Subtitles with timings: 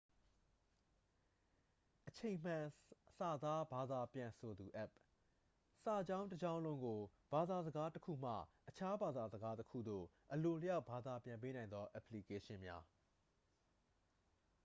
[2.07, 2.65] အချိန်မှန်
[3.17, 4.93] စာသားဘာသာပြန်ဆိုသူအက်ပ်
[5.83, 6.99] စာကြောင်းတစ်ကြောင်းလုံးကို
[7.31, 8.33] ဘာသာစကားတစ်ခုမှ
[8.69, 12.81] အခြားဘာသာစကားတစ်ခုသို့ အလိုအလျောက်ဘာသာပြန်ပေးနိုင်သောအက်ပလီကေးရှင်းများ